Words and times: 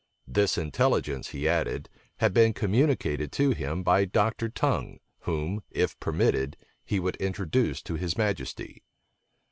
This 0.27 0.57
intelligence, 0.57 1.27
he 1.27 1.47
added, 1.47 1.87
had 2.17 2.33
been 2.33 2.53
communicated 2.53 3.31
to 3.33 3.51
him 3.51 3.83
by 3.83 4.05
Dr. 4.05 4.49
Tongue, 4.49 4.99
whom, 5.19 5.61
if 5.69 5.99
permitted, 5.99 6.57
he 6.83 6.99
would 6.99 7.17
introduce 7.17 7.83
to 7.83 7.93
his 7.97 8.17
majesty. 8.17 8.81